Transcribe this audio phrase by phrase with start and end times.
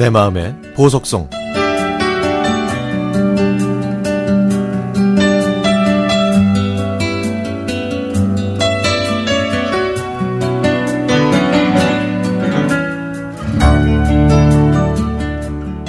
[0.00, 1.28] 내 마음의 보석성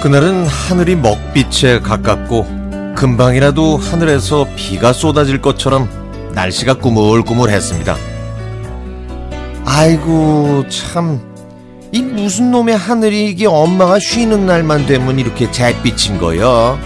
[0.02, 2.44] 그날은 하늘이 먹빛에 가깝고
[2.94, 5.88] 금방이라도 하늘에서 비가 쏟아질 것처럼
[6.34, 7.96] 날씨가 꾸물꾸물했습니다.
[9.64, 11.31] 아이고 참
[11.92, 16.78] 이 무슨 놈의 하늘이 이게 엄마가 쉬는 날만 되면 이렇게 잿빛인 거요.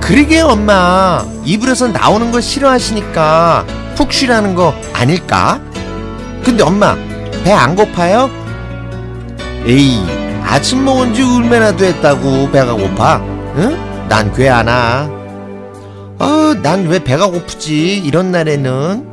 [0.00, 3.64] 그러게 엄마 이불에서 나오는 거 싫어하시니까
[3.96, 5.60] 푹 쉬라는 거 아닐까?
[6.44, 6.94] 근데 엄마
[7.44, 8.28] 배 안 고파요?
[9.66, 10.00] 에이
[10.44, 13.16] 아침 먹은 지 얼마나 됐다고 배가 고파?
[13.56, 13.76] 응?
[14.08, 15.08] 난 괴 안 와.
[16.18, 17.98] 어, 난왜 배가 고프지?
[17.98, 19.06] 이런 날에는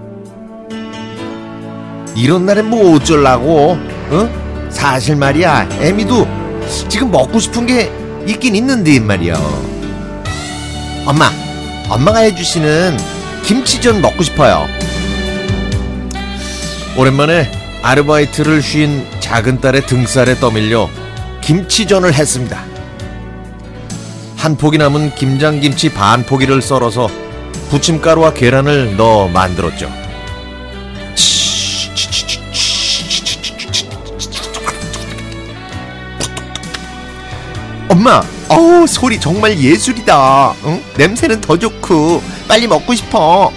[2.16, 3.78] 이런 날엔 뭐 어쩌려고?
[4.12, 4.43] 어?
[4.74, 6.28] 사실 말이야, 애미도
[6.90, 7.90] 지금 먹고 싶은 게
[8.28, 9.36] 있긴 있는데 말이야.
[11.06, 11.32] 엄마,
[11.90, 12.98] 엄마가 해주시는
[13.44, 14.68] 김치전 먹고 싶어요.
[16.98, 17.52] 오랜만에
[17.82, 20.90] 아르바이트를 쉰 작은 딸의 등살에 떠밀려
[21.42, 22.64] 김치전을 했습니다.
[24.38, 27.10] 한 포기 남은 김장김치 반 포기를 썰어서
[27.70, 30.03] 부침가루와 계란을 넣어 만들었죠.
[37.94, 40.56] 엄마, 어우 소리 정말 예술이다.
[40.66, 40.84] 응?
[40.98, 43.52] 냄새는 더 좋고 빨리 먹고 싶어.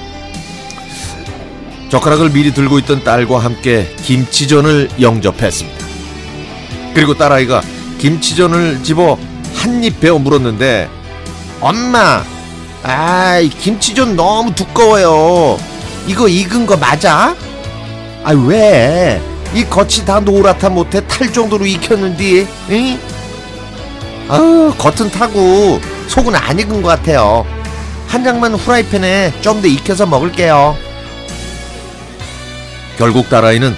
[1.88, 5.86] 젓가락을 미리 들고 있던 딸과 함께 김치전을 영접했습니다.
[6.92, 7.62] 그리고 딸아이가
[7.98, 9.16] 김치전을 집어
[9.54, 10.90] 한 입 베어 물었는데
[11.62, 12.22] 엄마,
[12.82, 15.58] 아이 김치전 너무 두꺼워요.
[16.06, 17.34] 이거 익은 거 맞아?
[18.22, 19.18] 아 왜?
[19.54, 22.98] 이 겉이 다 노랗다 못해 탈 정도로 익혔는데, 응?
[24.28, 27.46] 아우 겉은 타고 속은 안 익은 것 같아요.
[28.08, 30.76] 한 장만 후라이팬에 좀 더 익혀서 먹을게요.
[32.98, 33.74] 결국 딸아이는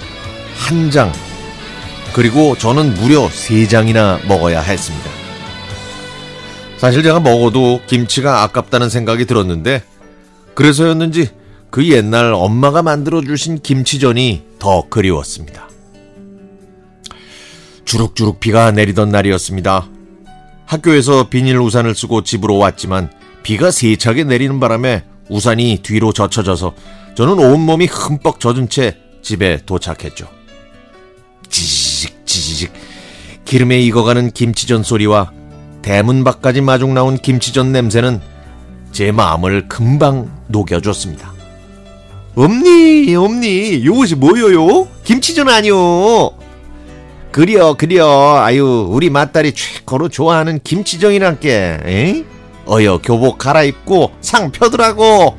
[0.57, 1.13] 한 장,
[2.15, 5.11] 그리고 저는 무려 세 장이나 먹어야 했습니다.
[6.77, 9.83] 사실 제가 먹어도 김치가 아깝다는 생각이 들었는데,
[10.55, 11.31] 그래서였는지
[11.71, 15.69] 그 옛날 엄마가 만들어주신 김치전이 더 그리웠습니다.
[17.85, 19.89] 주룩주룩 비가 내리던 날이었습니다.
[20.69, 23.11] 학교에서 비닐 우산을 쓰고 집으로 왔지만
[23.43, 26.75] 비가 세차게 내리는 바람에 우산이 뒤로 젖혀져서
[27.15, 30.29] 저는 온몸이 흠뻑 젖은 채 집에 도착했죠.
[31.49, 32.73] 지지직 지지직
[33.47, 35.33] 기름에 익어가는 김치전 소리와
[35.81, 38.21] 대문 밖까지 마중 나온 김치전 냄새는
[38.93, 41.33] 제 마음을 금방 녹여줬습니다.
[42.35, 44.87] 엄니 엄니 이것이 뭐요요?
[45.03, 46.31] 김치전 아니요.
[47.31, 52.25] 그려 그려 아유 우리 맏딸이 최고로 좋아하는 김치전이란께 에이?
[52.67, 55.37] 어여 교복 갈아입고 상 펴더라고.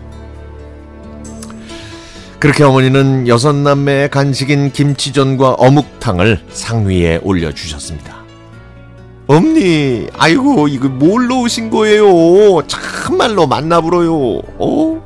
[2.40, 8.18] 그렇게 어머니는 여섯 남매의 간식인 김치전과 어묵탕을 상 위에 올려주셨습니다.
[9.28, 12.66] 엄니 아이고 이거 뭘 넣으신 거예요?
[12.68, 14.42] 참말로 만나불어요.
[14.58, 15.04] 어?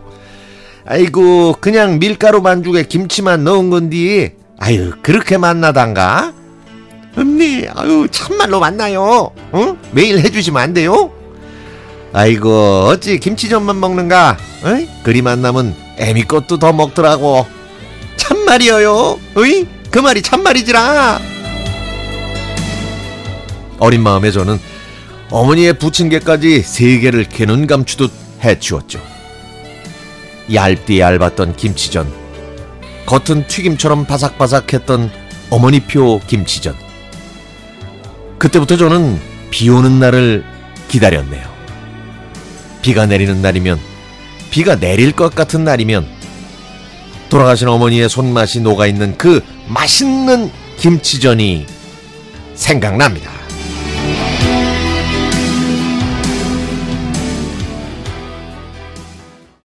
[0.86, 4.34] 아이고 그냥 밀가루 반죽에 김치만 넣은 건디.
[4.60, 6.34] 아유 그렇게 만나단가
[7.16, 9.32] 언니, 아유, 참말로 만나요.
[9.52, 9.78] 어?
[9.92, 11.12] 매일 해주시면 안 돼요?
[12.12, 14.38] 아이고, 어찌 김치전만 먹는가?
[14.64, 14.88] 어이?
[15.04, 17.46] 그리 만나면 애미 것도 더 먹더라고.
[18.18, 19.20] 참말이에요.
[19.36, 19.68] 어이?
[19.92, 21.20] 그 말이 참말이지라.
[23.80, 24.60] 어린 마음에 저는
[25.30, 28.12] 어머니의 부침개까지 세 개를 개눈 감추듯
[28.44, 29.00] 해치웠죠.
[30.54, 32.12] 얇디 얇았던 김치전,
[33.06, 35.12] 겉은 튀김처럼 바삭바삭했던
[35.50, 36.83] 어머니표 김치전.
[38.44, 39.22] 그때부터 저는
[39.52, 40.44] 비 오는 날을
[40.90, 41.50] 기다렸네요.
[42.82, 43.80] 비가 내리는 날이면,
[44.52, 46.06] 비가 내릴 것 같은 날이면,
[47.30, 51.66] 돌아가신 어머니의 손맛이 녹아있는 그 맛있는 김치전이
[52.54, 53.32] 생각납니다.